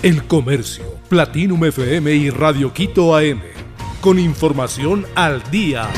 [0.00, 3.40] El Comercio, Platinum FM y Radio Quito AM.
[4.00, 5.88] Con información al día.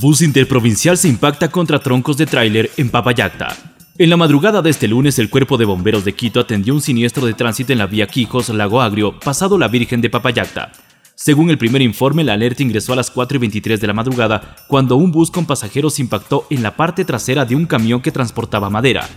[0.00, 3.56] Bus interprovincial se impacta contra troncos de tráiler en Papayacta.
[3.98, 7.24] En la madrugada de este lunes, el Cuerpo de Bomberos de Quito atendió un siniestro
[7.24, 10.72] de tránsito en la vía Quijos, Lago Agrio, pasado la Virgen de Papayacta.
[11.14, 14.56] Según el primer informe, la alerta ingresó a las 4 y 23 de la madrugada
[14.66, 18.70] cuando un bus con pasajeros impactó en la parte trasera de un camión que transportaba
[18.70, 19.08] madera.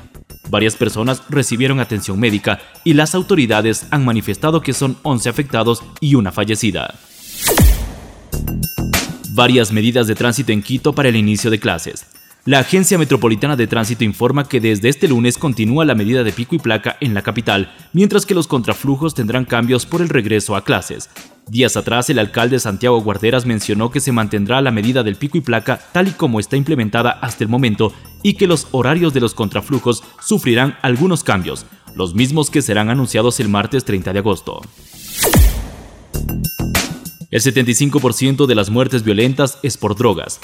[0.50, 6.16] Varias personas recibieron atención médica y las autoridades han manifestado que son 11 afectados y
[6.16, 6.96] una fallecida.
[9.36, 12.06] Varias medidas de tránsito en Quito para el inicio de clases.
[12.46, 16.56] La Agencia Metropolitana de Tránsito informa que desde este lunes continúa la medida de pico
[16.56, 20.66] y placa en la capital, mientras que los contraflujos tendrán cambios por el regreso a
[20.66, 21.10] clases.
[21.48, 25.42] Días atrás, el alcalde Santiago Guarderas mencionó que se mantendrá la medida del pico y
[25.42, 29.36] placa tal y como está implementada hasta el momento y que los horarios de los
[29.36, 34.62] contraflujos sufrirán algunos cambios, los mismos que serán anunciados el martes 30 de agosto.
[37.30, 40.40] El 75% de las muertes violentas es por drogas.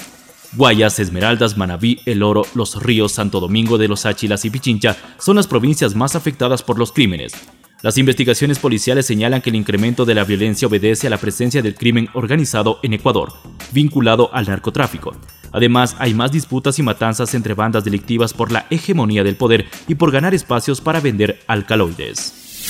[0.53, 5.35] Guayas, Esmeraldas, Manabí, El Oro, Los Ríos, Santo Domingo de los Áchilas y Pichincha son
[5.35, 7.33] las provincias más afectadas por los crímenes.
[7.81, 11.75] Las investigaciones policiales señalan que el incremento de la violencia obedece a la presencia del
[11.75, 13.31] crimen organizado en Ecuador,
[13.71, 15.15] vinculado al narcotráfico.
[15.51, 19.95] Además, hay más disputas y matanzas entre bandas delictivas por la hegemonía del poder y
[19.95, 22.67] por ganar espacios para vender alcaloides.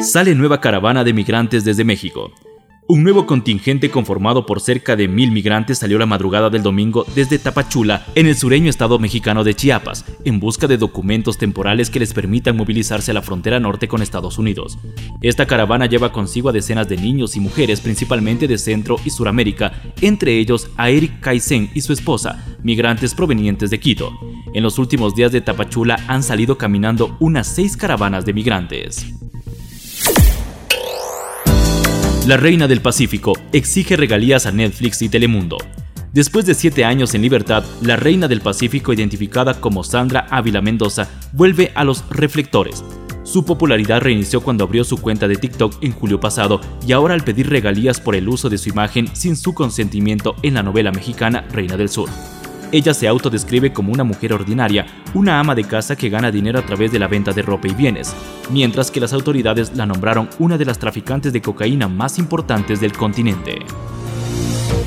[0.00, 2.32] Sale nueva caravana de migrantes desde México.
[2.90, 7.38] Un nuevo contingente conformado por cerca de mil migrantes salió la madrugada del domingo desde
[7.38, 12.14] Tapachula, en el sureño estado mexicano de Chiapas, en busca de documentos temporales que les
[12.14, 14.78] permitan movilizarse a la frontera norte con Estados Unidos.
[15.20, 19.82] Esta caravana lleva consigo a decenas de niños y mujeres, principalmente de Centro y Suramérica,
[20.00, 24.18] entre ellos a Eric Kaisen y su esposa, migrantes provenientes de Quito.
[24.54, 29.27] En los últimos días de Tapachula han salido caminando unas seis caravanas de migrantes.
[32.28, 35.56] La Reina del Pacífico exige regalías a Netflix y Telemundo.
[36.12, 41.08] Después de siete años en libertad, la Reina del Pacífico, identificada como Sandra Ávila Mendoza,
[41.32, 42.84] vuelve a los reflectores.
[43.22, 47.24] Su popularidad reinició cuando abrió su cuenta de TikTok en julio pasado y ahora al
[47.24, 51.48] pedir regalías por el uso de su imagen sin su consentimiento en la novela mexicana
[51.50, 52.10] Reina del Sur.
[52.70, 56.66] Ella se autodescribe como una mujer ordinaria, una ama de casa que gana dinero a
[56.66, 58.14] través de la venta de ropa y bienes,
[58.50, 62.92] mientras que las autoridades la nombraron una de las traficantes de cocaína más importantes del
[62.92, 63.60] continente.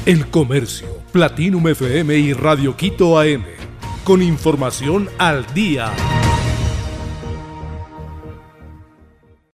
[0.06, 3.44] El Comercio, Platinum FM y Radio Quito AM,
[4.04, 5.92] con información al día.